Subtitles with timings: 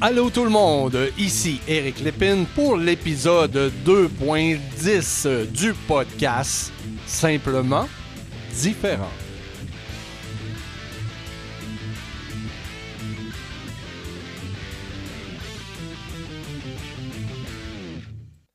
[0.00, 6.70] Allô tout le monde, ici Eric Lépine pour l'épisode 2.10 du podcast
[7.06, 7.86] Simplement
[8.52, 9.08] différent.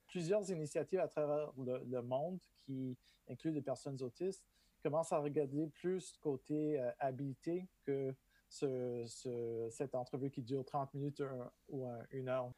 [0.07, 2.95] Plusieurs initiatives à travers le, monde qui
[3.29, 4.43] incluent des personnes autistes
[4.83, 8.13] commencent à regarder plus côté euh, habilité que
[8.51, 11.23] cette entrevue qui dure 30 minutes
[11.69, 12.51] ou une heure.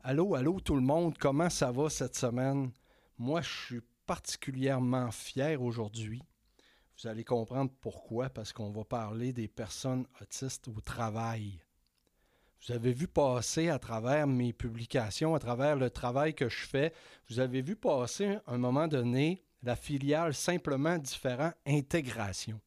[0.00, 2.70] Allô, allô tout le monde, comment ça va cette semaine?
[3.18, 6.22] Moi, je suis particulièrement fier aujourd'hui.
[6.98, 11.60] Vous allez comprendre pourquoi, parce qu'on va parler des personnes autistes au travail.
[12.64, 16.92] Vous avez vu passer à travers mes publications, à travers le travail que je fais,
[17.28, 22.60] vous avez vu passer à un moment donné la filiale simplement différent intégration.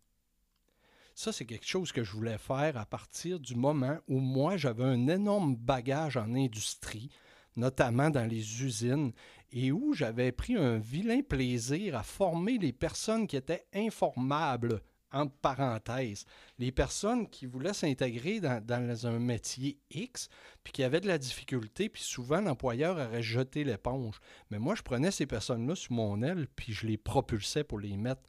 [1.17, 4.83] Ça, c'est quelque chose que je voulais faire à partir du moment où moi, j'avais
[4.83, 7.09] un énorme bagage en industrie,
[7.55, 9.13] notamment dans les usines,
[9.53, 14.81] et où j'avais pris un vilain plaisir à former les personnes qui étaient informables,
[15.13, 16.25] entre parenthèses,
[16.59, 20.27] les personnes qui voulaient s'intégrer dans, un métier X,
[20.65, 24.19] puis qui avaient de la difficulté, puis souvent l'employeur aurait jeté l'éponge.
[24.51, 27.95] Mais moi, je prenais ces personnes-là sous mon aile, puis je les propulsais pour les
[27.95, 28.23] mettre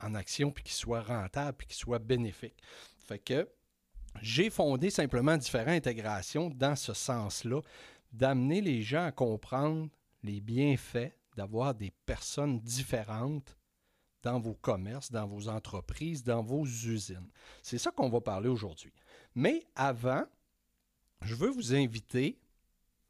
[0.00, 2.60] en action, puis qui soit rentable, puis qui soit bénéfique.
[2.98, 3.48] Fait que
[4.22, 7.60] j'ai fondé simplement différentes intégrations dans ce sens-là,
[8.12, 9.88] d'amener les gens à comprendre
[10.22, 13.56] les bienfaits d'avoir des personnes différentes
[14.22, 17.28] dans vos commerces, dans vos entreprises, dans vos usines.
[17.62, 18.92] C'est ça qu'on va parler aujourd'hui.
[19.34, 20.24] Mais avant,
[21.22, 22.38] je veux vous inviter,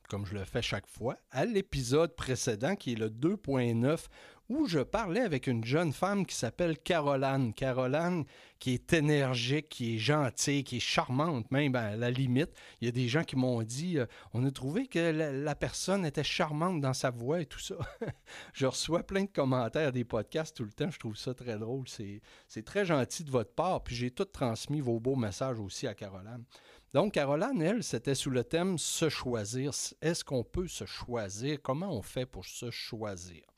[0.08, 4.06] comme je le fais chaque fois, à l'épisode précédent qui est le 2.9
[4.48, 7.54] où je parlais avec une jeune femme qui s'appelle Caroline.
[7.54, 8.24] Caroline,
[8.58, 12.50] qui est énergique, qui est gentille, qui est charmante, même à la limite.
[12.80, 16.04] Il y a des gens qui m'ont dit euh, on a trouvé que la, personne
[16.04, 17.76] était charmante dans sa voix et tout ça.
[18.52, 20.90] je reçois plein de commentaires des podcasts tout le temps.
[20.90, 21.84] Je trouve ça très drôle.
[21.88, 23.82] C'est très gentil de votre part.
[23.82, 26.44] Puis j'ai tout transmis vos beaux messages aussi à Caroline.
[26.92, 29.72] Donc, Caroline, elle, c'était sous le thème se choisir.
[30.00, 31.60] Est-ce qu'on peut se choisir?
[31.60, 33.53] Comment on fait pour se choisir?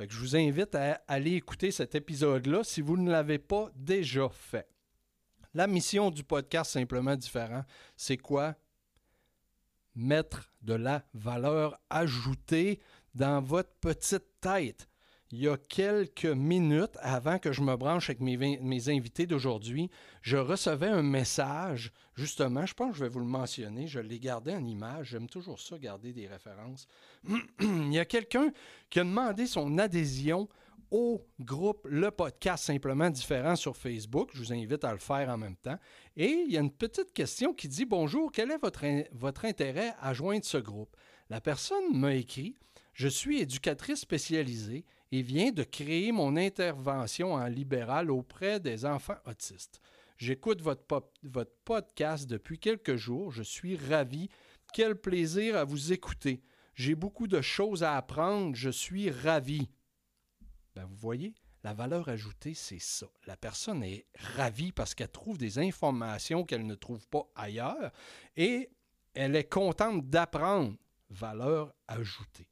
[0.00, 4.68] Je vous invite à aller écouter cet épisode-là si vous ne l'avez pas déjà fait.
[5.54, 7.64] La mission du podcast Simplement Différent,
[7.96, 8.56] c'est quoi?
[9.94, 12.80] Mettre de la valeur ajoutée
[13.14, 14.88] dans votre petite tête
[15.34, 19.90] il y a quelques minutes avant que je me branche avec mes, invités d'aujourd'hui,
[20.22, 24.20] je recevais un message, justement, je pense que je vais vous le mentionner, je l'ai
[24.20, 26.86] gardé en image, j'aime toujours ça, garder des références.
[27.60, 28.52] il y a quelqu'un
[28.88, 30.48] qui a demandé son adhésion
[30.92, 34.30] au groupe Le Podcast Simplement Différent sur Facebook.
[34.34, 35.78] Je vous invite à le faire en même temps.
[36.16, 39.94] Et il y a une petite question qui dit Bonjour, quel est votre, votre intérêt
[40.00, 40.96] à joindre ce groupe
[41.28, 42.54] La personne m'a écrit
[42.92, 49.18] Je suis éducatrice spécialisée et vient de créer mon intervention en libéral auprès des enfants
[49.26, 49.80] autistes.
[50.16, 50.84] J'écoute votre,
[51.64, 53.32] podcast depuis quelques jours.
[53.32, 54.28] Je suis ravi.
[54.72, 56.42] Quel plaisir à vous écouter.
[56.74, 58.54] J'ai beaucoup de choses à apprendre.
[58.54, 59.68] Je suis ravi.
[60.74, 63.06] Ben, vous voyez, la valeur ajoutée, c'est ça.
[63.26, 64.06] La personne est
[64.36, 67.92] ravie parce qu'elle trouve des informations qu'elle ne trouve pas ailleurs
[68.36, 68.70] et
[69.14, 70.76] elle est contente d'apprendre.
[71.10, 72.48] Valeur ajoutée.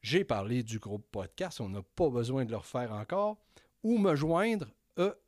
[0.00, 3.36] J'ai parlé du groupe podcast, on n'a pas besoin de le refaire encore.
[3.82, 4.66] Ou me joindre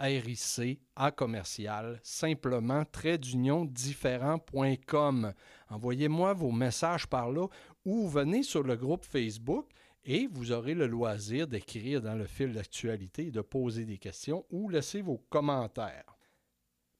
[0.00, 5.32] ERIC à commercial, simplement trait d'union différent.com.
[5.68, 7.46] Envoyez-moi vos messages par là
[7.84, 9.68] ou venez sur le groupe Facebook
[10.04, 14.68] et vous aurez le loisir d'écrire dans le fil d'actualité, de poser des questions ou
[14.68, 16.16] laisser vos commentaires.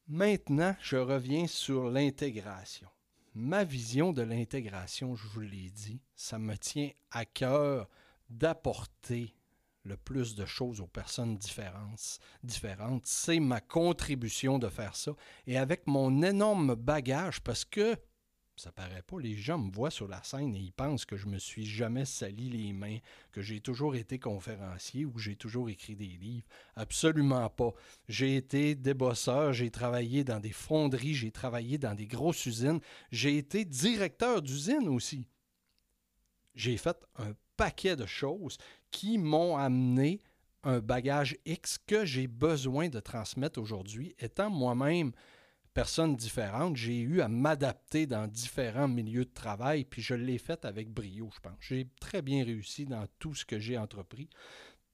[0.07, 2.89] Maintenant, je reviens sur l'intégration
[3.35, 7.89] ma vision de l'intégration, je vous l'ai dit, ça me tient à cœur
[8.29, 9.35] d'apporter
[9.85, 12.19] le plus de choses aux personnes différentes.
[12.43, 13.07] différentes.
[13.07, 15.13] C'est ma contribution de faire ça.
[15.47, 17.97] Et avec mon énorme bagage, parce que
[18.61, 19.19] ça paraît pas.
[19.19, 22.05] Les gens me voient sur la scène et ils pensent que je me suis jamais
[22.05, 22.99] sali les mains,
[23.33, 26.47] que j'ai toujours été conférencier ou j'ai toujours écrit des livres.
[26.77, 27.73] Absolument pas.
[28.09, 32.81] J'ai été débosseur, j'ai travaillé dans des fonderies, j'ai travaillé dans des grosses usines,
[33.11, 35.27] j'ai été directeur d'usine aussi.
[36.55, 38.59] J'ai fait un paquet de choses
[38.91, 40.21] qui m'ont amené
[40.65, 45.13] un bagage X que j'ai besoin de transmettre aujourd'hui, étant moi-même
[45.75, 46.77] personnes différentes.
[46.77, 51.31] J'ai eu à m'adapter dans différents milieux de travail, puis je l'ai fait avec brio,
[51.35, 51.57] je pense.
[51.61, 54.29] J'ai très bien réussi dans tout ce que j'ai entrepris.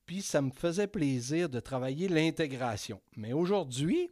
[0.07, 3.01] Puis ça me faisait plaisir de travailler l'intégration.
[3.17, 4.11] Mais aujourd'hui,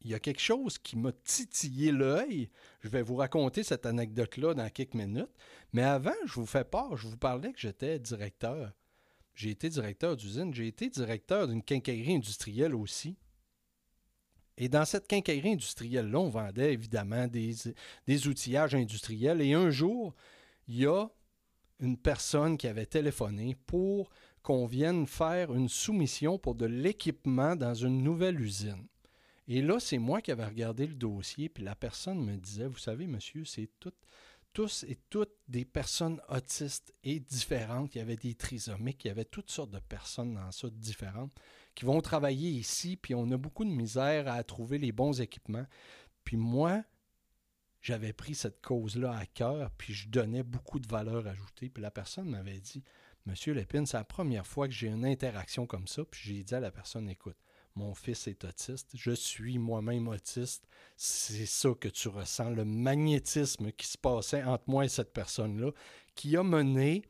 [0.00, 2.50] il y a quelque chose qui m'a titillé l'œil.
[2.80, 5.34] Je vais vous raconter cette anecdote-là dans quelques minutes.
[5.72, 8.72] Mais avant, je vous fais part, je vous parlais que j'étais directeur.
[9.34, 13.16] J'ai été directeur d'usine, j'ai été directeur d'une quincaillerie industrielle aussi.
[14.60, 19.40] Et dans cette quincaillerie industrielle-là, on vendait évidemment des, outillages industriels.
[19.40, 20.16] Et un jour,
[20.66, 21.08] il y a
[21.78, 24.10] une personne qui avait téléphoné pour
[24.42, 28.84] qu'on vienne faire une soumission pour de l'équipement dans une nouvelle usine.
[29.46, 32.78] Et là, c'est moi qui avais regardé le dossier, puis la personne me disait, vous
[32.78, 33.70] savez, monsieur, c'est
[34.52, 37.94] tous et toutes des personnes autistes et différentes.
[37.94, 41.30] Il y avait des trisomiques, il y avait toutes sortes de personnes dans ça différentes
[41.78, 45.64] qui vont travailler ici, puis on a beaucoup de misère à trouver les bons équipements.
[46.24, 46.82] Puis moi,
[47.80, 51.68] j'avais pris cette cause-là à cœur, puis je donnais beaucoup de valeur ajoutée.
[51.68, 52.82] Puis la personne m'avait dit,
[53.26, 56.04] Monsieur Lépine, c'est la première fois que j'ai une interaction comme ça.
[56.04, 57.36] Puis j'ai dit à la personne, écoute,
[57.76, 60.66] mon fils est autiste, je suis moi-même autiste,
[60.96, 65.70] c'est ça que tu ressens, le magnétisme qui se passait entre moi et cette personne-là,
[66.16, 67.04] qui a mené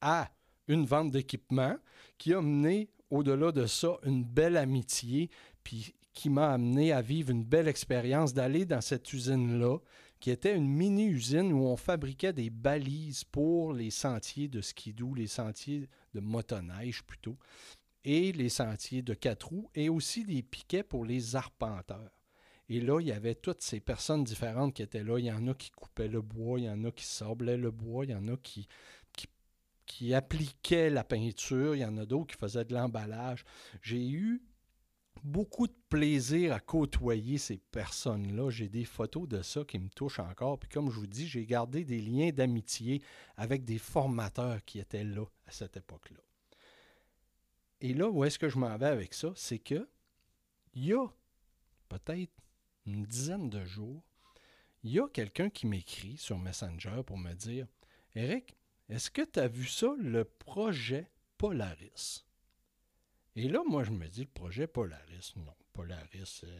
[0.00, 0.30] à
[0.68, 1.76] une vente d'équipement,
[2.16, 5.30] qui a mené au-delà de ça une belle amitié,
[5.62, 9.78] puis qui m'a amené à vivre une belle expérience d'aller dans cette usine-là,
[10.20, 15.26] qui était une mini-usine où on fabriquait des balises pour les sentiers de skidoo, les
[15.26, 17.36] sentiers de motoneige plutôt,
[18.04, 22.12] et les sentiers de quatre roues, et aussi des piquets pour les arpenteurs.
[22.68, 25.18] Et là, il y avait toutes ces personnes différentes qui étaient là.
[25.18, 27.70] Il y en a qui coupaient le bois, il y en a qui sablaient le
[27.70, 28.66] bois, il y en a qui,
[29.86, 33.44] qui, appliquaient la peinture, il y en a d'autres qui faisaient de l'emballage.
[33.82, 34.42] J'ai eu
[35.22, 38.50] beaucoup de plaisir à côtoyer ces personnes-là.
[38.50, 40.58] J'ai des photos de ça qui me touchent encore.
[40.58, 43.02] Puis comme je vous dis, j'ai gardé des liens d'amitié
[43.36, 46.20] avec des formateurs qui étaient là à cette époque-là.
[47.80, 49.32] Et là, où est-ce que je m'en vais avec ça?
[49.36, 49.88] C'est que
[50.74, 51.06] il y a
[51.88, 52.32] peut-être
[52.86, 54.02] une dizaine de jours,
[54.82, 57.66] il y a quelqu'un qui m'écrit sur Messenger pour me dire
[58.14, 58.56] Eric,
[58.88, 62.24] est-ce que tu as vu ça, le projet Polaris?
[63.36, 65.54] Et là, moi, je me dis, le projet Polaris, non.
[65.72, 66.58] Polaris, euh,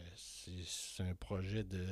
[0.65, 1.85] c'est un projet de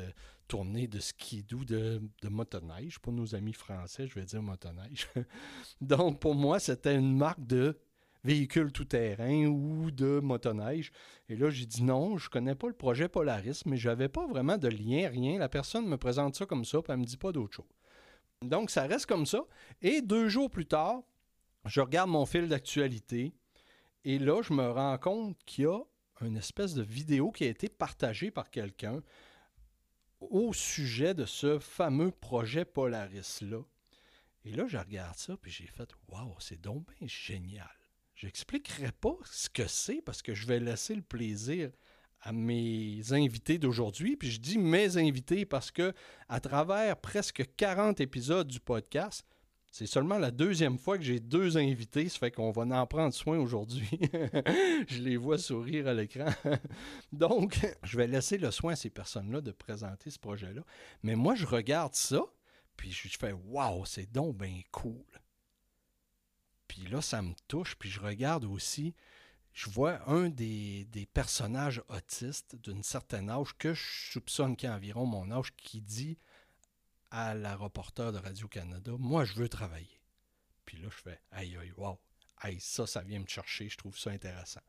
[0.50, 3.00] tournée de skidoo de, de motoneige.
[3.00, 5.08] Pour nos amis français, je vais dire motoneige.
[5.82, 7.80] Donc, pour moi, c'était une marque de
[8.26, 10.92] véhicule tout-terrain ou de motoneige.
[11.30, 14.28] Et là, j'ai dit non, je connais pas le projet Polaris, mais je n'avais pas
[14.28, 15.40] vraiment de lien, rien.
[15.40, 17.66] La personne me présente ça comme ça, puis elle me dit pas d'autre chose.
[18.50, 19.44] Donc, ça reste comme ça.
[19.82, 21.02] Et deux jours plus tard,
[21.66, 23.34] je regarde mon fil d'actualité
[24.06, 25.80] et là, je me rends compte qu'il y a
[26.22, 29.02] une espèce de vidéo qui a été partagée par quelqu'un
[30.20, 33.62] au sujet de ce fameux projet Polaris-là.
[34.46, 37.70] Et là, je regarde ça, puis j'ai fait Waouh, c'est donc bien génial.
[38.16, 41.72] Je n'expliquerai pas ce que c'est parce que je vais laisser le plaisir
[42.24, 44.18] à mes invités d'aujourd'hui.
[44.18, 45.94] Puis je dis mes invités parce que
[46.30, 49.26] à travers presque 40 épisodes du podcast,
[49.70, 53.14] c'est seulement la deuxième fois que j'ai deux invités, ça fait qu'on va en prendre
[53.14, 53.90] soin aujourd'hui.
[54.88, 56.30] je les vois sourire à l'écran.
[57.12, 60.62] Donc, je vais laisser le soin à ces personnes-là de présenter ce projet-là.
[61.02, 62.22] Mais moi, je regarde ça,
[62.78, 65.06] puis je fais Waouh, c'est donc bien cool.
[66.68, 68.94] Puis là, ça me touche, puis je regarde aussi,
[69.54, 75.06] je vois un des, personnages autistes d'une certaine âge que je soupçonne qui a environ
[75.06, 76.18] mon âge qui dit
[77.12, 80.02] à la reporter de Radio-Canada, moi, je veux travailler.
[80.66, 82.00] Puis là, je fais, aïe, aïe, wow,
[82.38, 84.62] aïe, ça, ça vient me chercher, je trouve ça intéressant.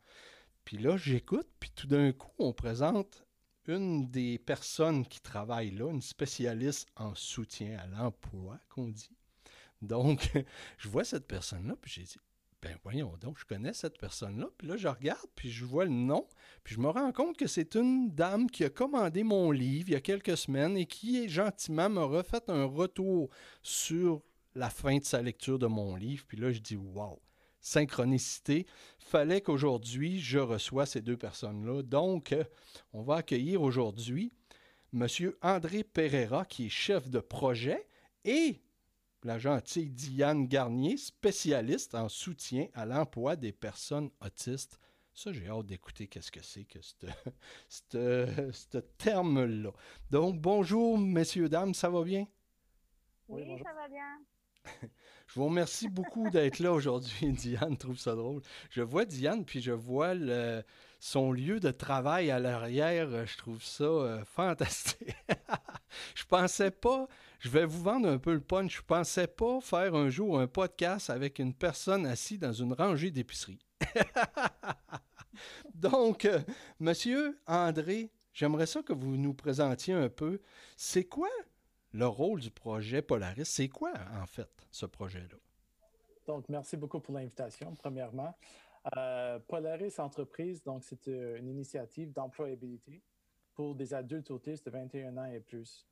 [0.66, 3.24] Puis là, j'écoute, puis tout d'un coup, on présente
[3.66, 9.16] une des personnes qui travaille là, une spécialiste en soutien à l'emploi, qu'on dit.
[9.80, 10.30] Donc,
[10.78, 12.18] je vois cette personne-là, puis j'ai dit,
[12.64, 14.46] ben voyons donc, je connais cette personne-là.
[14.56, 16.26] Puis là, je regarde, puis je vois le nom,
[16.64, 19.92] puis je me rends compte que c'est une dame qui a commandé mon livre il
[19.92, 23.28] y a quelques semaines et qui gentiment m'a refait un retour
[23.62, 24.22] sur
[24.54, 26.24] la fin de sa lecture de mon livre.
[26.26, 27.20] Puis là, je dis wow,
[27.60, 28.66] synchronicité.
[28.98, 31.82] Fallait qu'aujourd'hui, je reçois ces deux personnes-là.
[31.82, 32.34] Donc,
[32.94, 34.32] on va accueillir aujourd'hui
[34.94, 35.06] M.
[35.42, 37.86] André Pereira, qui est chef de projet,
[38.24, 38.62] et
[39.24, 44.78] la gentille Diane Garnier, spécialiste en soutien à l'emploi des personnes autistes.
[45.14, 46.78] Ça, j'ai hâte d'écouter qu'est-ce que c'est que
[47.68, 49.70] ce terme-là.
[50.10, 52.26] Donc, bonjour, messieurs, dames, ça va bien?
[53.28, 54.18] Oui, ça va bien.
[55.26, 58.42] je vous remercie beaucoup d'être là aujourd'hui, Diane, trouve ça drôle.
[58.70, 60.14] Je vois Diane, puis je vois
[61.00, 63.24] son lieu de travail à l'arrière.
[63.26, 65.14] Je trouve ça euh, fantastique.
[66.14, 67.08] je pensais pas
[67.40, 68.76] je vais vous vendre un peu le punch.
[68.76, 73.10] Je pensais pas faire un jour un podcast avec une personne assise dans une rangée
[73.10, 73.58] d'épicerie.
[75.74, 76.40] Donc, euh,
[76.78, 80.40] monsieur André j'aimerais ça que vous nous présentiez un peu,
[80.76, 81.30] c'est quoi
[81.92, 83.46] le rôle du projet Polaris?
[83.46, 85.38] C'est quoi, en fait, ce projet-là?
[86.26, 88.36] Donc, merci beaucoup pour l'invitation, premièrement.
[88.96, 93.02] Euh, Polaris Entreprise, donc, c'est euh, une initiative d'employabilité
[93.54, 95.86] pour des adultes autistes de 21 ans et plus.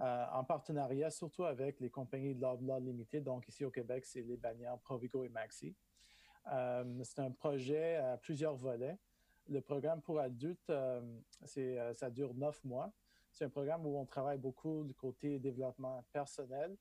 [0.00, 3.24] Euh, en partenariat surtout avec les compagnies de Loblaw Limited.
[3.24, 5.74] Donc, ici au Québec, c'est les bannières Provigo et Maxi.
[6.44, 8.98] c'est un projet à plusieurs volets.
[9.48, 10.72] Le programme pour adultes,
[11.94, 12.92] ça dure neuf mois.
[13.32, 16.76] C'est un programme où on travaille beaucoup du côté développement personnel,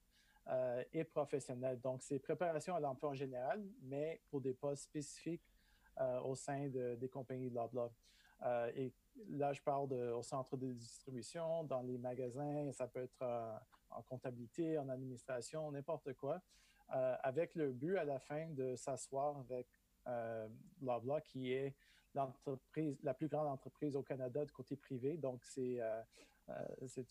[0.94, 1.80] et professionnel.
[1.80, 5.42] Donc, c'est préparation à l'emploi en général, mais pour des postes spécifiques
[6.02, 7.90] euh, au sein des compagnies de Loblaw.
[8.46, 8.94] Euh, et
[9.30, 13.58] là, je parle au centre de distribution, dans les magasins, ça peut être euh,
[13.90, 16.42] en comptabilité, en administration, n'importe quoi,
[16.88, 19.68] avec le but à la fin de s'asseoir avec
[20.82, 21.74] Loblaw, qui est
[22.14, 25.18] l'entreprise, la plus grande entreprise au Canada de côté privé.
[25.18, 25.80] Donc, c'est
[26.88, 27.08] c'est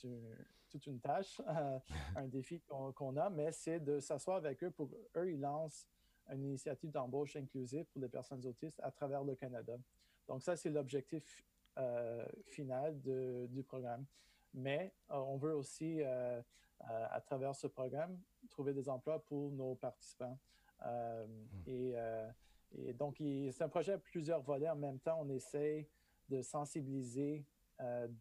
[0.71, 1.41] toute une tâche,
[2.15, 2.61] un défi
[2.95, 5.89] qu'on a, mais c'est de s'asseoir avec eux pour eux, ils lancent
[6.31, 9.75] une initiative d'embauche inclusive pour les personnes autistes à travers le Canada.
[10.29, 11.45] Donc ça, c'est l'objectif
[11.77, 14.05] euh, final du programme.
[14.53, 16.41] Mais euh, on veut aussi, euh,
[16.79, 20.39] à travers ce programme, trouver des emplois pour nos participants.
[20.81, 21.63] Hmm.
[21.67, 21.95] Et,
[22.77, 24.69] et, donc, c'est un projet à plusieurs volets.
[24.69, 25.89] En même temps, on essaie
[26.29, 27.45] de sensibiliser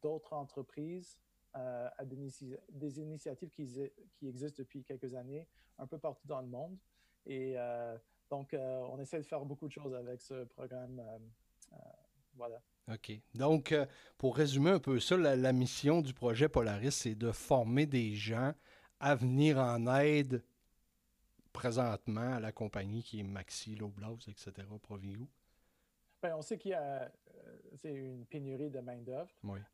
[0.01, 1.17] d'autres entreprises
[1.53, 5.45] à des, initiatives qui, qui, existent depuis quelques années
[5.77, 6.77] un peu partout dans le monde.
[7.25, 7.55] Et
[8.29, 11.01] donc, on essaie de faire beaucoup de choses avec ce programme.
[11.73, 11.77] Euh,
[12.35, 12.61] voilà.
[12.91, 13.11] OK.
[13.33, 13.73] Donc,
[14.17, 18.53] pour résumer un peu ça, la, mission du projet Polaris, c'est de former des gens
[18.99, 20.43] à venir en aide
[21.53, 24.51] présentement à la compagnie qui est Maxi, Loblaws, etc.,
[24.81, 25.27] Provigo.
[26.21, 27.11] Bien, on sait qu'il y a
[27.75, 29.29] c'est une pénurie de main-d'œuvre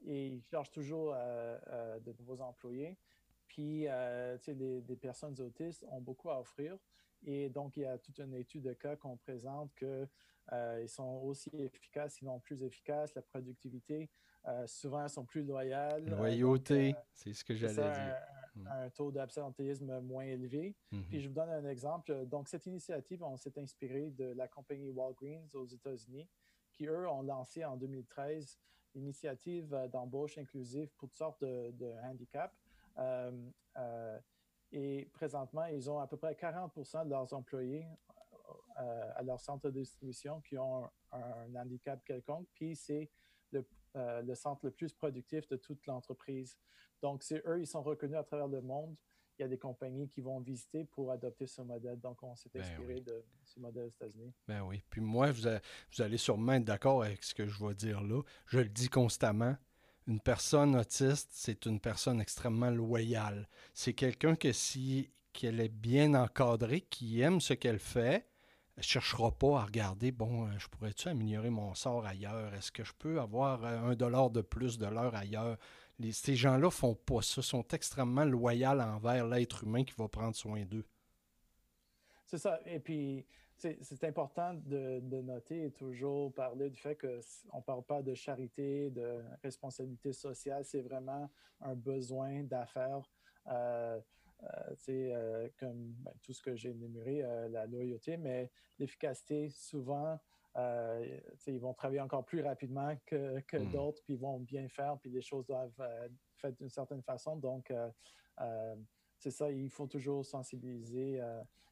[0.06, 2.98] et ils cherchent toujours de nouveaux employés.
[3.48, 3.88] Puis,
[4.48, 6.78] des, des, personnes autistes ont beaucoup à offrir.
[7.26, 10.08] Et donc, il y a toute une étude de cas qu'on présente qu'ils
[10.54, 13.14] euh, sont aussi efficaces, sinon plus efficaces.
[13.16, 14.10] La productivité,
[14.48, 16.06] euh, souvent, sont plus loyales.
[16.06, 17.84] Loyauté, euh, c'est ce que j'allais dire.
[17.86, 18.68] Un, mm.
[18.68, 20.76] un taux d'absentéisme moins élevé.
[20.92, 21.04] Mm-hmm.
[21.04, 22.26] Puis, je vous donne un exemple.
[22.26, 26.28] Donc, cette initiative, on s'est inspiré de la compagnie Walgreens aux États-Unis,
[26.72, 28.60] qui, eux, ont lancé en 2013
[28.96, 32.56] l'initiative d'embauche inclusive pour toutes sortes de, de handicaps.
[34.72, 37.86] Et présentement, ils ont à peu près 40 de leurs employés
[38.80, 42.48] euh, à leur centre de distribution qui ont un, handicap quelconque.
[42.54, 43.10] Puis c'est
[43.96, 46.58] euh, le, centre le plus productif de toute l'entreprise.
[47.02, 48.96] Donc, c'est eux, ils sont reconnus à travers le monde.
[49.38, 52.00] Il y a des compagnies qui vont visiter pour adopter ce modèle.
[52.00, 54.34] Donc, on s'est ben inspiré de ce modèle aux États-Unis.
[54.48, 54.84] Ben oui.
[54.90, 55.50] Puis moi, vous,
[55.92, 58.22] vous allez sûrement être d'accord avec ce que je vais dire là.
[58.46, 59.56] Je le dis constamment
[60.10, 63.48] une personne autiste, c'est une personne extrêmement loyale.
[63.76, 68.28] C'est quelqu'un que si qu'elle est bien encadrée, qui aime ce qu'elle fait,
[68.76, 72.52] elle ne cherchera pas à regarder, bon, euh, je pourrais-tu améliorer mon sort ailleurs?
[72.56, 75.58] Est-ce que je peux avoir euh, un dollar de plus de l'heure ailleurs?
[76.12, 80.64] ces gens-là font pas ça, sont extrêmement loyaux envers l'être humain qui va prendre soin
[80.64, 80.86] d'eux.
[82.26, 82.60] C'est ça.
[82.66, 83.26] Et puis,
[83.60, 88.90] c'est important de, noter et toujours parler du fait qu'on ne parle pas de charité,
[88.90, 91.30] de responsabilité sociale, c'est vraiment
[91.62, 93.02] un besoin d'affaires.
[93.48, 94.00] Euh,
[94.44, 100.18] euh, euh comme ben, tout ce que j'ai énuméré, euh, la loyauté, mais l'efficacité, souvent,
[100.56, 103.72] ils vont travailler encore plus rapidement que, que hmm.
[103.72, 107.36] d'autres, puis ils vont bien faire, puis les choses doivent être faites d'une certaine façon.
[107.36, 107.74] Donc,
[109.20, 111.22] c'est ça, il faut toujours sensibiliser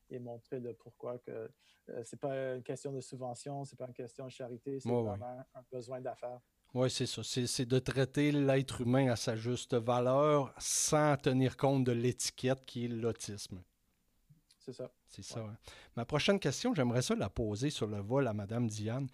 [0.09, 1.49] et montrer le pourquoi que
[1.89, 5.45] euh, c'est pas une question de subvention, c'est pas une question de charité, c'est vraiment
[5.53, 6.39] un besoin d'affaires.
[6.73, 7.21] Oui, c'est ça.
[7.23, 12.85] C'est de traiter l'être humain à sa juste valeur sans tenir compte de l'étiquette qui
[12.85, 13.63] est l'autisme.
[14.59, 14.91] C'est ça.
[15.07, 15.45] C'est ça.
[15.95, 19.07] Ma prochaine question, j'aimerais ça la poser sur le vol à Mme Diane.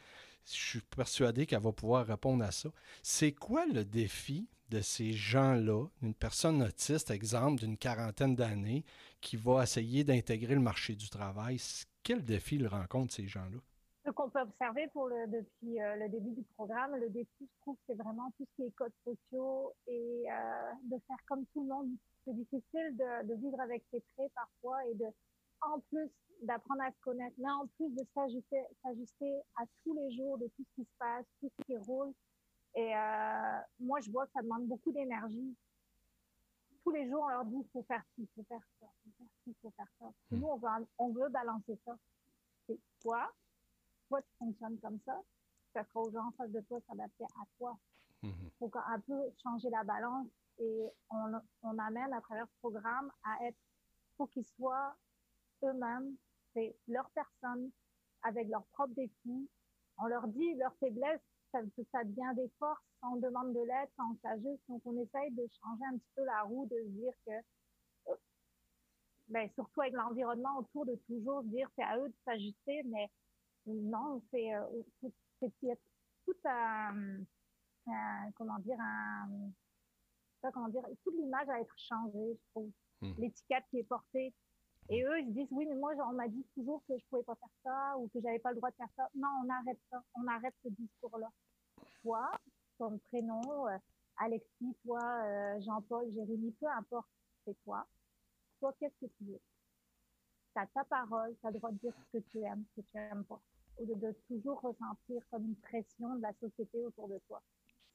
[0.45, 2.69] Je suis persuadé qu'elle va pouvoir répondre à ça.
[3.01, 8.83] C'est quoi le défi de ces gens-là, une personne autiste, exemple, d'une quarantaine d'années,
[9.21, 11.61] qui va essayer d'intégrer le marché du travail?
[12.03, 13.59] Quel défi ils rencontrent, ces gens-là?
[14.05, 17.77] Ce qu'on peut observer le, depuis euh, le début du programme, le défi, je trouve,
[17.87, 21.69] c'est vraiment tout ce qui est codes sociaux et euh, de faire comme tout le
[21.69, 21.87] monde.
[22.25, 25.05] C'est difficile de, de, vivre avec ses traits parfois et de,
[25.71, 26.09] en plus
[26.43, 30.63] d'apprendre à se connaître, mais en plus de s'ajuster à tous les jours de tout
[30.63, 32.13] ce qui se passe, tout ce qui roule.
[32.75, 35.55] Et euh, moi, je vois que ça demande beaucoup d'énergie.
[36.83, 39.11] Tous les jours, on leur dit, il faut faire ci, il faut faire ça, il
[39.11, 40.11] faut faire ci, faut faire ça.
[40.31, 41.95] Nous, on veut, on veut balancer ça.
[42.67, 43.31] C'est toi,
[44.09, 45.21] toi, tu fonctionnes comme ça,
[45.73, 47.77] ça fera aux gens en face de toi s'adapter à toi.
[48.21, 48.49] Il mhm.
[48.59, 50.27] faut un peu changer la balance
[50.59, 53.57] et on, on amène à travers ce programme à être,
[54.17, 54.95] pour qu'ils soient
[55.63, 56.15] eux-mêmes,
[56.53, 57.71] c'est leur personne
[58.23, 59.49] avec leurs propres défis.
[59.97, 61.59] On leur dit leurs faiblesses, ça,
[61.91, 64.63] ça devient des forces quand on demande de l'aide, quand on s'ajuste.
[64.67, 67.31] Donc, on essaye de changer un petit peu la roue, de se dire que,
[68.11, 68.15] euh,
[69.27, 73.09] ben, surtout avec l'environnement autour, de toujours dire c'est à eux de s'ajuster, mais
[73.65, 74.83] non, c'est euh,
[76.25, 77.19] tout un,
[78.35, 79.29] comment dire, un,
[80.41, 82.71] pas comment dire, toute l'image à être changée, je trouve.
[83.01, 83.13] Hmm.
[83.17, 84.33] L'étiquette qui est portée.
[84.89, 87.23] Et eux, ils se disent, oui, mais moi, on m'a dit toujours que je pouvais
[87.23, 89.09] pas faire ça ou que j'avais pas le droit de faire ça.
[89.15, 90.03] Non, on arrête ça.
[90.15, 91.29] On arrête ce discours-là.
[92.01, 92.29] Toi,
[92.77, 93.77] ton prénom, euh,
[94.17, 97.07] Alexis, toi, euh, Jean-Paul, Jérémy, peu importe,
[97.45, 97.85] c'est toi.
[98.59, 99.39] Toi, qu'est-ce que tu veux?
[100.53, 102.81] Tu as ta parole, tu as le droit de dire ce que tu aimes, ce
[102.81, 103.41] que tu aimes pas.
[103.77, 107.41] Au lieu de toujours ressentir comme une pression de la société autour de toi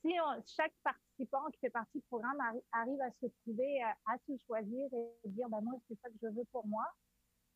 [0.01, 0.15] si
[0.47, 2.39] chaque participant qui fait partie du programme
[2.73, 6.29] arrive à se trouver, à, se choisir et dire, ben moi, c'est ça que je
[6.29, 6.85] veux pour moi,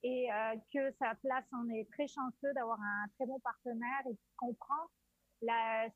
[0.02, 4.14] et euh, que sa place en est très chanceux d'avoir un très bon partenaire et
[4.14, 4.88] qui comprend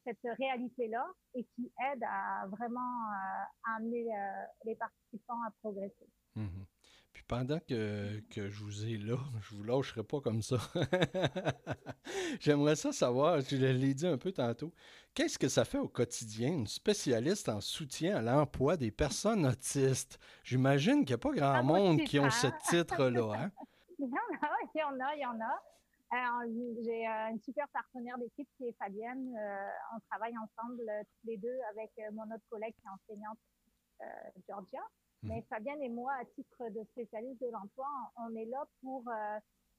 [0.05, 6.09] cette réalité-là et qui aide à vraiment euh, amener euh, les participants à progresser.
[6.37, 6.67] Mm-hmm.
[7.13, 10.57] Puis pendant que, que, je vous ai là, je vous lâcherai pas comme ça.
[12.41, 14.73] J'aimerais ça savoir, je l'ai dit un peu tantôt,
[15.17, 20.19] qu'est-ce que ça fait au quotidien, une spécialiste en soutien à l'emploi des personnes autistes?
[20.45, 23.33] J'imagine qu'il n'y a pas grand monde qui ont ce titre-là.
[23.35, 23.51] Hein?
[23.99, 25.63] il y en a, il y en a, il y en a.
[26.13, 29.35] Euh, j'ai euh, une super partenaire d'équipe qui est Fabienne.
[29.37, 33.39] Euh, on travaille ensemble tous les deux avec mon autre collègue qui est enseignante,
[34.47, 34.83] Georgia.
[35.23, 35.31] Mhm.
[35.31, 39.03] Mais Fabienne et moi, à titre de spécialiste de l'emploi, on est là pour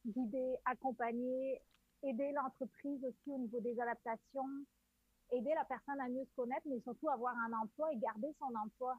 [0.03, 1.61] guider, accompagner,
[2.03, 4.65] aider l'entreprise aussi au niveau des adaptations,
[5.31, 8.53] aider la personne à mieux se connaître, mais surtout avoir un emploi et garder son
[8.55, 8.97] emploi.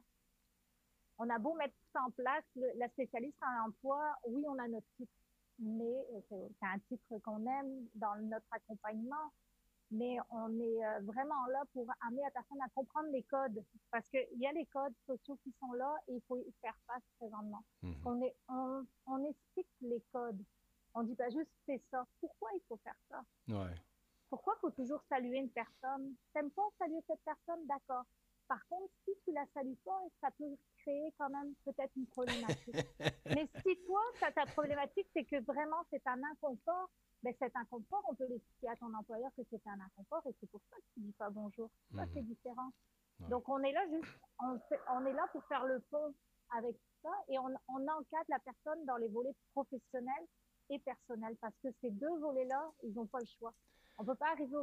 [1.17, 2.43] On a beau mettre tout en place,
[2.77, 5.11] la spécialiste en emploi, oui, on a notre titre,
[5.59, 9.33] mais euh, c'est un titre qu'on aime dans notre accompagnement,
[9.91, 14.07] mais on est euh, vraiment là pour amener la personne à comprendre les codes, parce
[14.09, 17.03] qu'il y a les codes sociaux qui sont là et il faut y faire face
[17.17, 17.63] présentement.
[17.81, 17.95] Mhm.
[18.05, 20.41] On, est, on, on explique les codes.
[20.93, 22.05] On dit pas juste c'est ça.
[22.19, 23.23] Pourquoi il faut faire ça?
[23.47, 23.75] Ouais.
[24.29, 26.15] Pourquoi faut toujours saluer une personne?
[26.33, 27.65] T'aimes pas saluer cette personne?
[27.67, 28.03] D'accord.
[28.47, 32.75] Par contre, si tu la salues pas, ça peut créer quand même peut-être une problématique.
[33.27, 36.89] Mais si toi, ta problématique, c'est que vraiment c'est un inconfort,
[37.21, 40.49] ben cet inconfort, on peut l'expliquer à ton employeur que c'est un inconfort et c'est
[40.49, 41.69] pour ça que tu dis pas bonjour.
[41.93, 42.27] Ça, c'est mhm.
[42.27, 42.71] différent.
[43.29, 44.57] Donc, on est là juste, on,
[44.93, 46.13] on, est là pour faire le pont
[46.51, 50.25] avec ça et on, on encadre la personne dans les volets professionnels
[50.69, 53.53] et personnels parce que ces deux volets-là, ils n'ont pas le choix.
[53.99, 54.55] On ne peut pas arriver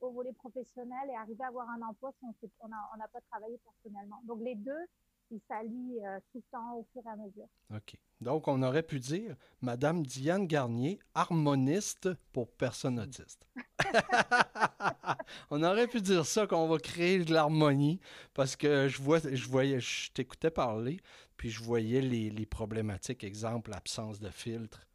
[0.00, 2.26] au, volet professionnel et arriver à avoir un emploi si
[2.60, 4.18] on n'a pas travaillé personnellement.
[4.24, 4.86] Donc, les deux,
[5.30, 7.46] ils s'allient euh, tout le temps au fur et à mesure.
[7.74, 7.98] OK.
[8.22, 13.46] Donc, on aurait pu dire Madame Diane Garnier, harmoniste pour personnes autistes.
[15.50, 18.00] on aurait pu dire ça, qu'on va créer de l'harmonie,
[18.32, 20.98] parce que je, vois, je voyais, je t'écoutais parler,
[21.36, 24.87] puis je voyais les, les problématiques, exemple, l'absence de filtre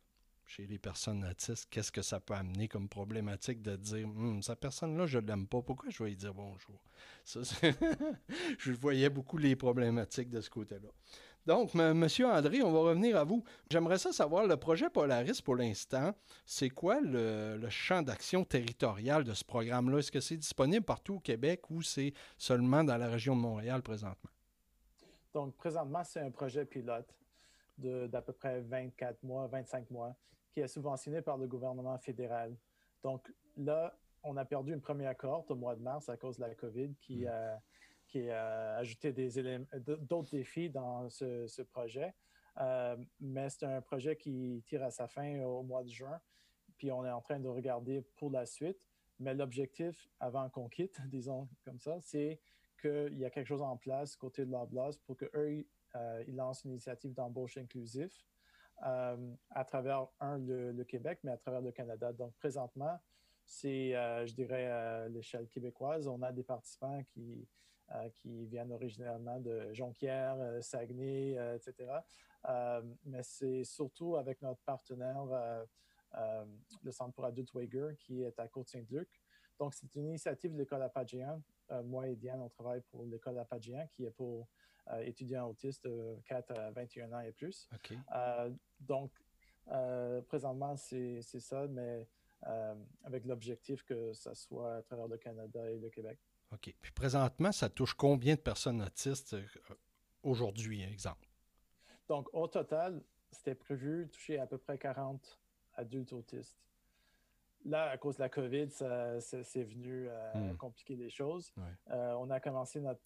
[0.55, 4.59] chez les personnes autistes, qu'est-ce que ça peut amener comme problématique de dire hum, cette
[4.59, 6.79] personne-là, je ne l'aime pas, pourquoi je vais lui dire bonjour?
[8.59, 10.89] Je voyais beaucoup les problématiques de ce côté-là.
[11.45, 12.07] Donc, M.
[12.25, 13.43] André, on va revenir à vous.
[13.69, 16.13] J'aimerais ça savoir, le projet Polaris pour l'instant,
[16.45, 19.99] c'est quoi le, le champ d'action territorial de ce programme-là?
[19.99, 23.81] Est-ce que c'est disponible partout au Québec ou c'est seulement dans la région de Montréal
[23.81, 24.31] présentement?
[25.33, 27.11] Donc, présentement, c'est un projet pilote
[27.77, 30.15] d'à peu près 24 mois, 25 mois,
[30.53, 32.55] qui est subventionné par le gouvernement fédéral.
[33.01, 36.41] Donc là, on a perdu une première cohorte au mois de mars à cause de
[36.41, 37.27] la COVID qui, mm.
[37.27, 37.61] a,
[38.07, 42.13] qui a ajouté d'autres défis dans ce, projet.
[42.61, 46.21] Euh, mais c'est un projet qui tire à sa fin au mois de juin.
[46.77, 48.87] Puis on est en train de regarder pour la suite.
[49.19, 52.39] Mais l'objectif, avant qu'on quitte, disons comme ça, c'est
[52.79, 54.67] qu'il y a quelque chose en place côté de la
[55.05, 58.23] pour qu'eux, euh, ils lancent une initiative d'embauche inclusif
[58.85, 62.11] euh, à travers, un, le, Québec, mais à travers le Canada.
[62.11, 62.99] Donc, présentement,
[63.45, 67.47] c'est, euh, je dirais, à l'échelle québécoise, on a des participants qui,
[67.93, 71.91] euh, qui viennent originalement de Jonquière, Saguenay, etc.
[73.05, 75.23] mais c'est surtout avec notre partenaire,
[76.83, 79.22] le Centre pour adultes Wager, qui est à Côte-Saint-Luc.
[79.59, 81.41] Donc, c'est une initiative de l'école Apagéan.
[81.85, 84.47] moi et Diane, on travaille pour l'école Apagéan, qui est pour
[84.91, 87.69] euh, étudiants autistes de 4 à 21 ans et plus.
[88.13, 89.11] Euh, donc,
[89.71, 92.07] euh, présentement, c'est ça, mais
[93.05, 96.19] avec l'objectif que ça soit à travers le Canada et le Québec.
[96.53, 96.73] OK.
[96.81, 99.45] Puis présentement, ça touche combien de personnes autistes euh,
[100.21, 101.27] aujourd'hui, exemple?
[102.07, 105.39] Donc, au total, c'était prévu toucher à peu près 40
[105.75, 106.57] adultes autistes.
[107.65, 110.57] Là, à cause de la COVID, c'est venu euh, hmm.
[110.57, 111.53] compliquer les choses.
[111.91, 113.01] Euh, on a commencé notre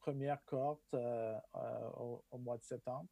[0.00, 3.08] première cohorte au, mois de septembre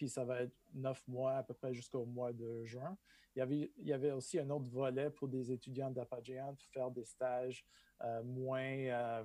[0.00, 2.96] puis ça va être neuf mois à peu près jusqu'au mois de juin.
[3.36, 6.66] Il y, avait, il y avait aussi un autre volet pour des étudiants d'Apogéant pour
[6.72, 7.66] faire des stages
[8.02, 9.24] euh, moins, euh,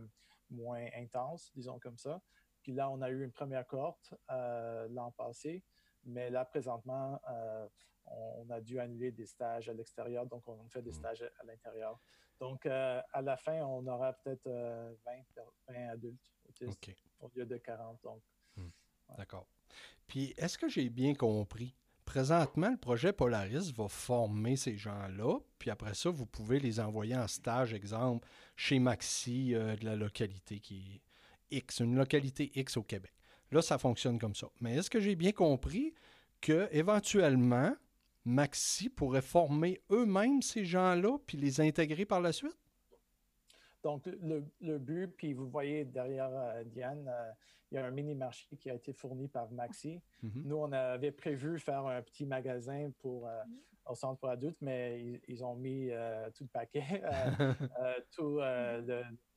[0.49, 2.21] moins intenses, disons comme ça.
[2.61, 5.63] Puis là, on a eu une première cohorte euh, l'an passé,
[6.05, 7.19] mais là, présentement,
[8.05, 10.93] on, a dû annuler des stages à l'extérieur, donc on fait des hmm.
[10.93, 11.99] stages à, l'intérieur.
[12.39, 14.49] Donc, à la fin, on aura peut-être
[15.67, 16.89] 20, adultes autistes
[17.19, 17.99] au lieu de 40.
[18.03, 18.21] Donc,
[18.55, 18.69] hmm.
[19.17, 19.47] D'accord.
[20.07, 21.75] Puis, est-ce que j'ai bien compris?
[22.05, 27.17] Présentement, le projet Polaris va former ces gens-là, puis après ça, vous pouvez les envoyer
[27.17, 31.01] en stage, exemple, chez Maxi euh, de la localité qui
[31.51, 33.11] est X, une localité X au Québec.
[33.51, 34.47] Là, ça fonctionne comme ça.
[34.61, 35.93] Mais est-ce que j'ai bien compris
[36.41, 37.73] que éventuellement,
[38.25, 42.57] Maxi pourrait former eux-mêmes ces gens-là, puis les intégrer par la suite?
[43.83, 47.31] Donc, le, but, puis vous voyez derrière euh, Diane, euh,
[47.71, 50.01] il y a un mini-marché qui a été fourni par Maxi.
[50.23, 50.41] Mhm.
[50.43, 53.43] Nous, on avait prévu faire un petit magasin pour, euh,
[53.85, 55.91] au centre pour adultes, mais ils, ont mis
[56.33, 57.03] tout le paquet,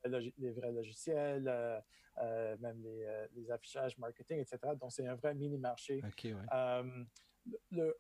[0.09, 1.45] les vrais logiciels,
[2.61, 2.83] même
[3.35, 4.59] les, affichages marketing, etc.
[4.81, 6.03] Donc, c'est un vrai mini-marché.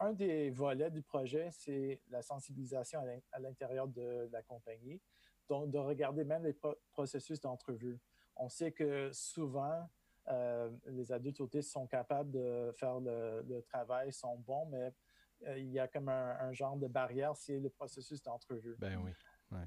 [0.00, 5.00] un des volets du projet, c'est la sensibilisation à l'intérieur de la compagnie
[5.48, 6.56] donc de regarder même les
[6.92, 7.98] processus d'entrevue.
[8.36, 9.88] On sait que souvent,
[10.28, 14.92] euh, les adultes autistes sont capables de faire le, travail, sont bons, mais
[15.46, 18.76] euh, il y a comme un, genre de barrière, c'est le processus d'entrevue.
[18.78, 19.12] Ben oui.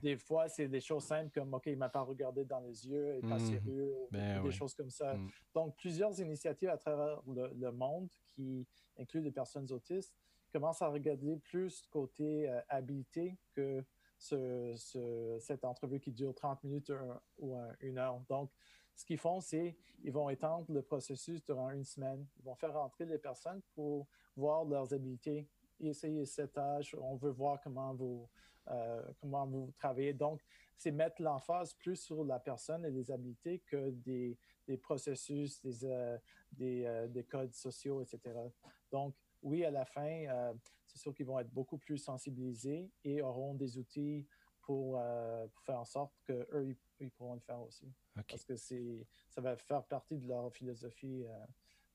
[0.01, 3.17] Des fois, c'est des choses simples comme OK, il m'a pas regardé dans les yeux,
[3.17, 3.51] il n'est pas mmh.
[3.51, 5.15] sérieux, ben des choses comme ça.
[5.15, 5.29] Mmh.
[5.55, 8.67] Donc, plusieurs initiatives à travers le, monde qui
[8.99, 10.13] incluent des personnes autistes
[10.51, 13.83] commencent à regarder plus côté euh, habilité que
[14.17, 16.91] ce, cette entrevue qui dure 30 minutes
[17.39, 18.21] ou une heure.
[18.29, 18.51] Donc,
[18.95, 22.27] ce qu'ils font, c'est ils vont étendre le processus durant une semaine.
[22.37, 25.47] Ils vont faire rentrer les personnes pour voir leurs habiletés,
[25.89, 26.95] essayer cet âge.
[26.99, 28.29] On veut voir comment vous,
[28.69, 30.13] euh, comment vous travaillez.
[30.13, 30.41] Donc,
[30.77, 35.85] c'est mettre l'emphase plus sur la personne et les habiletés que des, des processus, des,
[35.85, 36.17] euh,
[36.51, 38.19] des, euh, des, codes sociaux, etc.
[38.91, 40.53] Donc, oui, à la fin,
[40.85, 44.27] c'est sûr qu'ils vont être beaucoup plus sensibilisés et auront des outils
[44.61, 45.01] pour,
[45.65, 47.91] faire en sorte qu'eux, ils, ils, pourront le faire aussi.
[48.27, 51.25] Parce que ça va faire partie de leur philosophie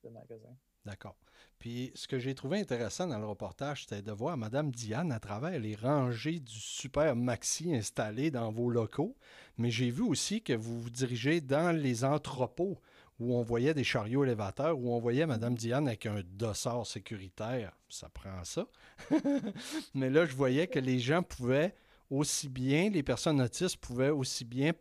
[0.03, 0.57] de magasin.
[0.87, 1.17] D'accord.
[1.59, 5.19] Puis ce que j'ai trouvé intéressant dans le reportage, c'était de voir Mme Diane à
[5.19, 9.17] travers les rangées du super maxi installé dans vos locaux.
[9.59, 12.81] Mais j'ai vu aussi que vous vous dirigez dans les entrepôts
[13.19, 17.77] où on voyait des chariots élévateurs, où on voyait Mme Diane avec un dossard sécuritaire.
[17.89, 18.67] Ça prend ça.
[19.95, 21.75] Mais là, je voyais que les gens pouvaient
[22.11, 24.73] aussi bien, les personnes autistes pouvaient aussi bien,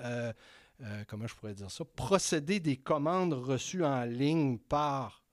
[0.00, 0.32] euh,
[0.80, 5.23] euh, comment je pourrais dire ça, procéder des commandes reçues en ligne par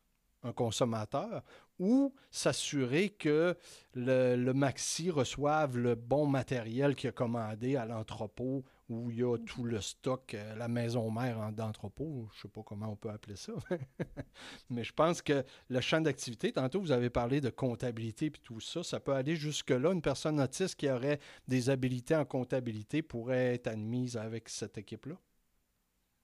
[0.43, 1.43] un consommateur
[1.79, 3.57] ou s'assurer que
[3.95, 9.37] le, maxi reçoive le bon matériel qu'il a commandé à l'entrepôt où il y a
[9.37, 13.09] tout le stock, euh, la maison mère d'entrepôt, je ne sais pas comment on peut
[13.09, 13.53] appeler ça.
[14.69, 18.59] Mais je pense que le champ d'activité, tantôt vous avez parlé de comptabilité et tout
[18.59, 19.91] ça, ça peut aller jusque-là.
[19.91, 25.15] Une personne autiste qui aurait des habilités en comptabilité pourrait être admise avec cette équipe-là.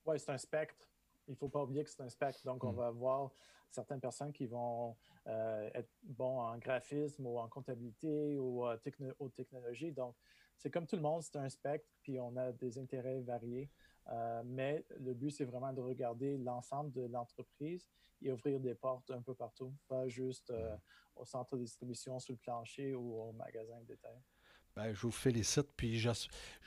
[0.06, 0.88] Oui, c'est un spectre.
[1.28, 2.42] Il ne faut pas oublier que c'est un spectre.
[2.46, 2.78] Donc, on hmm.
[2.78, 3.32] va voir
[3.72, 4.96] certaines personnes qui vont
[5.28, 8.78] euh, être bons en graphisme ou en comptabilité ou euh,
[9.20, 9.92] aux technologies.
[9.92, 10.16] Donc,
[10.58, 13.70] c'est comme tout le monde, c'est un spectre, puis on a des intérêts variés.
[14.10, 17.88] Euh, mais le but, c'est vraiment de regarder l'ensemble de l'entreprise
[18.22, 20.52] et ouvrir des portes un peu partout, pas juste
[21.16, 24.18] au centre de distribution, sur le plancher ou au magasin de détail.
[24.78, 25.70] Ben, je vous félicite.
[25.76, 26.00] Puis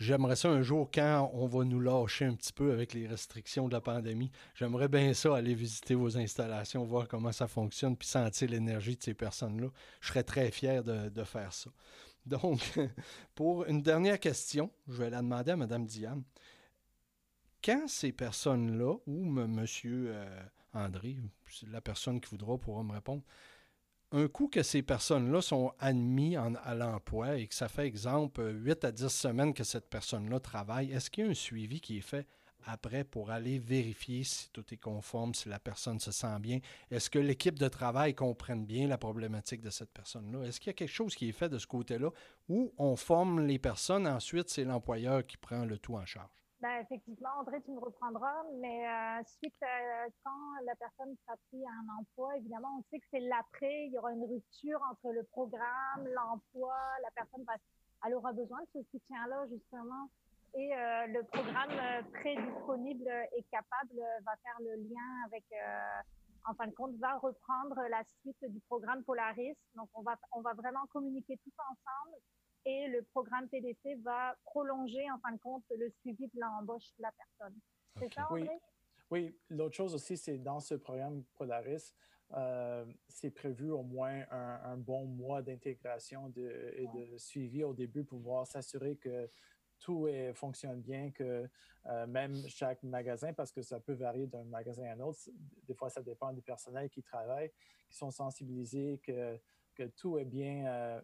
[0.00, 3.68] j'aimerais ça un jour, quand on va nous lâcher un petit peu avec les restrictions
[3.68, 8.08] de la pandémie, j'aimerais bien ça aller visiter vos installations, voir comment ça fonctionne, puis
[8.08, 9.68] sentir l'énergie de ces personnes-là.
[10.00, 11.70] Je serais très fier de, faire ça.
[12.26, 12.80] Donc,
[13.36, 16.24] pour une dernière question, je vais la demander à Mme Diane.
[17.62, 19.64] Quand ces personnes-là, ou M.
[19.84, 20.42] Euh,
[20.72, 21.16] André,
[21.68, 23.22] la personne qui voudra pourra me répondre,
[24.12, 28.84] un coup que ces personnes-là sont admises à l'emploi et que ça fait, exemple, 8
[28.84, 32.02] à 10 semaines que cette personne-là travaille, est-ce qu'il y a un suivi qui est
[32.02, 32.26] fait
[32.66, 36.58] après pour aller vérifier si tout est conforme, si la personne se sent bien?
[36.90, 40.42] Est-ce que l'équipe de travail comprenne bien la problématique de cette personne-là?
[40.46, 42.10] Est-ce qu'il y a quelque chose qui est fait de ce côté-là
[42.48, 46.39] où on forme les personnes, ensuite c'est l'employeur qui prend le tout en charge?
[46.60, 51.64] Ben, effectivement, André, tu me reprendras, mais euh, suite à quand la personne sera pris
[51.64, 55.10] à un emploi, évidemment, on sait que c'est l'après, il y aura une rupture entre
[55.10, 57.54] le programme, l'emploi, la personne va,
[58.06, 60.10] elle aura besoin de ce soutien-là, justement,
[60.52, 63.96] et euh, le programme euh, très disponible et capable
[64.26, 65.44] va faire le lien avec,
[66.44, 69.56] en fin de compte, va reprendre la suite du programme Polaris.
[69.76, 72.20] Donc, on va, on va vraiment communiquer tous ensemble
[72.64, 77.02] et le programme TDC va prolonger en fin de compte le suivi de l'embauche de
[77.02, 77.58] la personne.
[77.98, 78.48] C'est ça, André?
[79.10, 79.38] Oui, oui.
[79.48, 81.94] l'autre chose aussi, c'est dans ce programme Polaris,
[82.32, 88.18] euh, c'est prévu au moins un, bon mois d'intégration et de suivi au début pour
[88.18, 89.28] pouvoir s'assurer que
[89.80, 91.48] tout fonctionne bien, que
[91.86, 95.18] euh, même chaque magasin, parce que ça peut varier d'un magasin à un autre,
[95.66, 97.50] des fois ça dépend du personnel qui travaille,
[97.88, 99.40] qui sont sensibilisés, que
[99.80, 101.00] que tout est bien euh,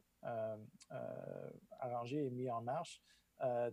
[1.78, 3.00] arrangé et mis en marche.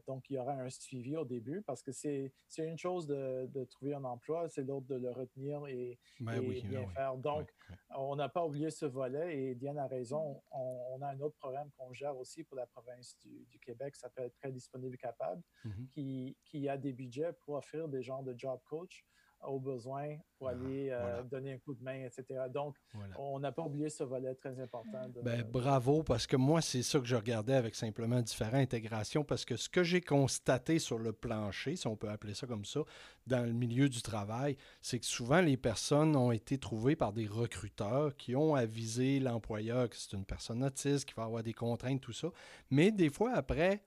[0.07, 3.93] donc, il y aura un suivi au début parce que c'est une chose de, trouver
[3.93, 7.15] un emploi, c'est l'autre de le retenir et, ben bien ben faire.
[7.17, 7.53] Donc,
[7.95, 10.41] on n'a pas oublié ce volet et Diane a raison.
[10.51, 14.31] On, a un autre programme qu'on gère aussi pour la province du, Québec qui s'appelle
[14.31, 15.87] Très disponible capable, mm-hmm.
[15.87, 19.05] qui, qui, a des budgets pour offrir des genres de job coach
[19.47, 22.41] aux besoins pour ah, aller euh, donner un coup de main, etc.
[22.53, 22.75] Donc,
[23.17, 25.07] on n'a pas oublié ce volet très important.
[25.23, 29.45] Ben, bravo, parce que moi, c'est ça que je regardais avec simplement différentes intégrations, parce
[29.45, 32.81] que ce que j'ai constaté sur le plancher, si on peut appeler ça comme ça,
[33.27, 37.27] dans le milieu du travail, c'est que souvent les personnes ont été trouvées par des
[37.27, 42.01] recruteurs qui ont avisé l'employeur que c'est une personne autiste, qui va avoir des contraintes,
[42.01, 42.29] tout ça.
[42.69, 43.81] Mais des fois, après,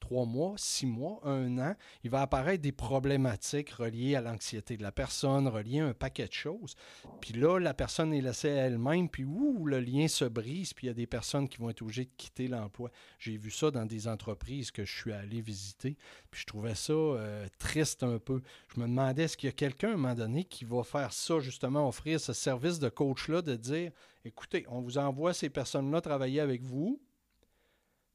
[0.00, 4.82] trois mois, six mois, un an, il va apparaître des problématiques reliées à l'anxiété de
[4.82, 6.74] la personne, reliées à un paquet de choses.
[7.20, 10.86] Puis là, la personne est laissée à elle-même, puis ouh, le lien se brise, puis
[10.86, 12.90] il y a des personnes qui vont être obligées de quitter l'emploi.
[13.18, 15.96] J'ai vu ça dans des entreprises que je suis allé visiter,
[16.30, 18.42] puis je trouvais ça euh, triste un peu.
[18.74, 21.12] Je me demandais, est-ce qu'il y a quelqu'un à un moment donné qui va faire
[21.12, 23.92] ça, justement, offrir ce service de coach-là, de dire,
[24.24, 27.00] écoutez, on vous envoie ces personnes-là travailler avec vous,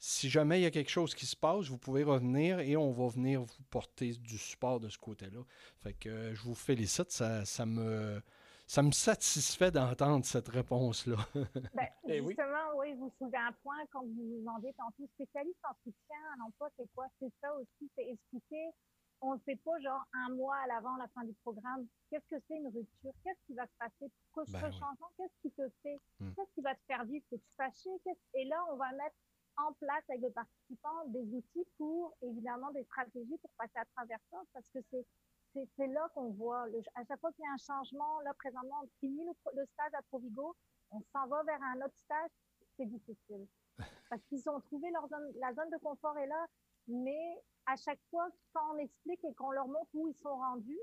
[0.03, 2.91] si jamais il y a quelque chose qui se passe, vous pouvez revenir et on
[2.91, 5.41] va venir vous porter du support de ce côté-là.
[5.77, 8.19] Fait que euh, je vous félicite, ça, ça me
[8.65, 11.17] ça me satisfait d'entendre cette réponse-là.
[11.75, 12.93] ben, eh justement, oui.
[12.95, 16.89] vous soulevez un point quand vous vous demandez tantôt spécialiste en soutien à l'emploi, c'est
[16.95, 17.05] quoi?
[17.19, 18.71] C'est ça aussi, c'est expliquer.
[19.19, 22.41] On ne sait pas, genre, un mois à l'avant la fin du programme, qu'est-ce que
[22.47, 23.13] c'est une rupture?
[23.23, 24.09] Qu'est-ce qui va se passer?
[24.33, 25.11] Pourquoi ce ben changement?
[25.17, 25.99] Qu'est-ce qui te fait?
[26.19, 26.31] Hmm.
[26.33, 27.25] Qu'est-ce qui va te faire vivre?
[27.31, 27.89] Es-tu fâché?
[28.33, 29.15] Et là, on va mettre
[29.57, 34.19] en place avec les participants des outils pour, évidemment, des stratégies pour passer à travers
[34.29, 35.05] ça, parce que c'est
[35.53, 38.89] c'est là qu'on voit, à chaque fois qu'il y a un changement, là, présentement, on
[38.99, 40.55] finit le, stage à Provigo,
[40.91, 42.29] on s'en va vers un autre stage,
[42.77, 43.47] c'est difficile.
[44.09, 46.45] Parce qu'ils ont trouvé leur zone, la zone de confort est là,
[46.87, 50.79] mais à chaque fois, quand on explique et qu'on leur montre où ils sont rendus,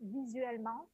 [0.00, 0.88] visuellement,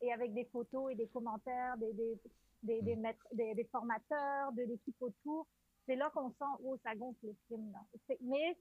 [0.00, 2.20] et avec des photos et des commentaires, des, des,
[2.62, 3.12] des, des, mm.
[3.32, 5.46] des, des formateurs, de l'équipe autour,
[5.86, 7.72] c'est là qu'on sent, oh, ça gonfle le film.
[8.20, 8.56] Mais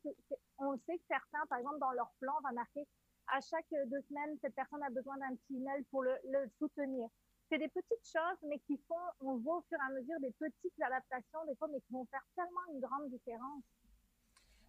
[0.59, 2.85] on sait que certains, par exemple, dans leur plan, va marquer
[3.27, 6.15] à chaque deux semaines, cette personne a besoin d'un petit mail pour le,
[6.59, 7.09] soutenir.
[7.49, 10.31] C'est des petites choses, mais qui font, on voit au fur et à mesure des
[10.31, 13.63] petites adaptations, des fois, mais qui vont faire tellement une grande différence.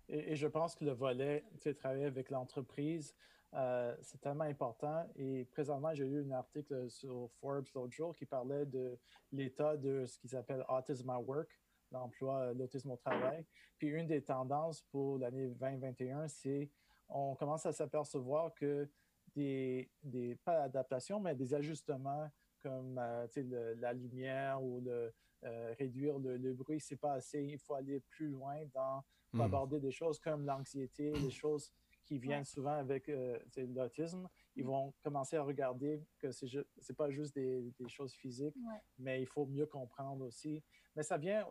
[0.09, 3.15] Et, je pense que le volet, tu travailler avec l'entreprise,
[3.55, 5.07] euh, c'est tellement important.
[5.17, 8.99] Et présentement, j'ai lu un article sur Forbes l'autre jour qui parlait de
[9.33, 11.49] l'état de ce qu'ils appellent Autism at Work,
[11.97, 13.45] l'emploi, euh, l'autisme au travail.
[13.79, 16.71] Puis une des tendances pour l'année 2021, c'est
[17.09, 18.89] on commence à s'apercevoir que
[19.35, 22.31] des, des, pas d'adaptation, mais des ajustements
[22.63, 25.13] comme euh, la lumière ou le,
[25.45, 27.43] euh, réduire le, le bruit, c'est pas assez.
[27.43, 29.41] Il faut aller plus loin dans hmm.
[29.43, 31.71] aborder des choses comme l'anxiété, les choses
[32.05, 33.11] qui viennent souvent avec
[33.57, 34.29] l'autisme.
[34.55, 38.57] Ils vont commencer à regarder que c'est n'est pas juste des, des choses physiques,
[38.97, 40.63] mais il faut mieux comprendre aussi.
[40.95, 41.45] Mais ça vient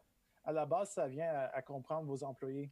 [0.45, 2.71] à la base, ça vient à, comprendre vos employés.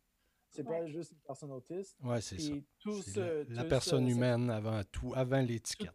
[0.50, 1.98] C'est pas juste une personne autiste.
[2.04, 3.22] Oui, c'est ça.
[3.50, 5.92] la, personne humaine avant tout, avant l'étiquette.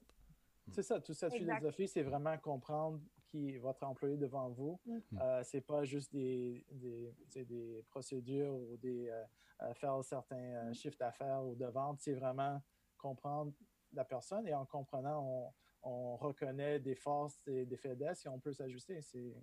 [0.73, 4.81] C'est ça, toute cette philosophie, c'est vraiment comprendre qui est votre employé devant vous.
[4.85, 5.03] Ce mm.
[5.12, 9.25] n'est euh, c'est pas juste des, des, des procédures ou des euh,
[9.62, 10.75] euh, faire certains mm.
[10.75, 12.01] chiffres d'affaires ou de vente.
[12.01, 12.61] C'est vraiment
[12.97, 13.53] comprendre
[13.93, 15.53] la personne et en comprenant, on,
[15.91, 19.01] on reconnaît des forces et des faiblesses et on peut s'ajuster.
[19.03, 19.35] C'est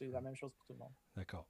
[0.00, 0.92] la même chose pour tout le monde.
[1.16, 1.46] D'accord.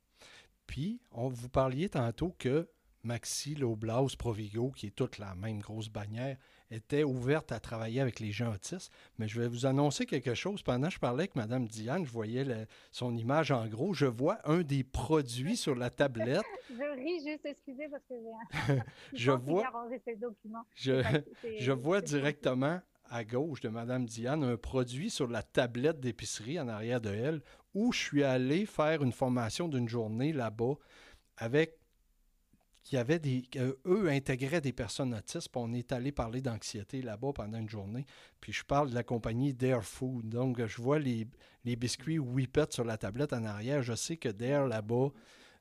[0.66, 2.68] Puis, on vous parliez tantôt que
[3.06, 6.36] Maxi, l'Oblaus, Provigo, qui est toute la même grosse bannière,
[6.72, 8.90] était ouverte à travailler avec les gens autistes.
[9.18, 10.62] Mais je vais vous annoncer quelque chose.
[10.62, 12.44] Pendant que je parlais avec Mme Diane, je voyais
[12.90, 13.94] son image en gros.
[13.94, 16.42] Je vois un des produits sur la tablette.
[16.68, 18.14] je ris juste, excusez, parce que
[18.64, 18.78] j'ai
[19.26, 19.70] je vois,
[20.74, 21.02] je,
[21.60, 26.66] je vois directement à gauche de Mme Diane un produit sur la tablette d'épicerie en
[26.66, 27.40] arrière de elle
[27.76, 30.76] où je suis allé faire une formation d'une journée là-bas
[31.36, 31.76] avec
[32.82, 33.42] qui avait des.
[33.84, 35.50] eux intégraient des personnes autistes.
[35.50, 38.06] Puis on est allé parler d'anxiété là-bas pendant une journée.
[38.40, 40.30] Puis je parle de la compagnie Dare Food.
[40.30, 41.26] Donc, je vois les,
[41.64, 43.82] les biscuits Whippet sur la tablette en arrière.
[43.82, 45.08] Je sais que Dare là-bas,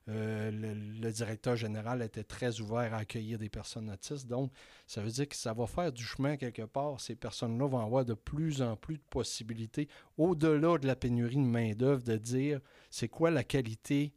[0.08, 4.28] euh, le, directeur général était très ouvert à accueillir des personnes autistes.
[4.28, 4.52] Donc,
[4.86, 7.00] ça veut dire que ça va faire du chemin quelque part.
[7.00, 11.40] Ces personnes-là vont avoir de plus en plus de possibilités, au-delà de la pénurie de
[11.40, 14.14] main-d'œuvre, de dire c'est quoi la qualité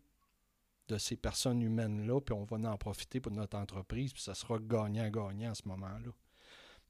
[0.89, 4.57] de ces personnes humaines-là, puis on va en profiter pour notre entreprise, puis ça sera
[4.59, 6.11] gagnant-gagnant à ce moment-là.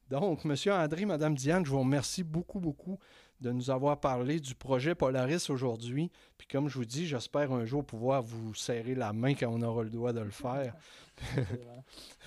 [0.10, 0.56] Donc, M.
[0.74, 3.00] André, Mme Diane, je vous remercie beaucoup, beaucoup
[3.42, 6.12] de nous avoir parlé du projet Polaris aujourd'hui.
[6.38, 9.62] Puis comme je vous dis, j'espère un jour pouvoir vous serrer la main quand on
[9.62, 10.76] aura le droit de le faire.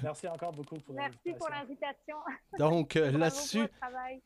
[0.03, 2.17] merci encore beaucoup pour Merci pour l'invitation.
[2.59, 3.67] Donc euh, là-dessus,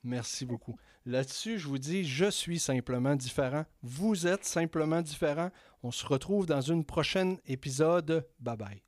[0.05, 0.77] merci beaucoup.
[1.05, 3.65] Là-dessus, je vous dis, je suis simplement différent.
[3.83, 5.51] Vous êtes simplement différent.
[5.83, 8.27] On se retrouve dans une prochaine épisode.
[8.41, 8.83] Bye bye.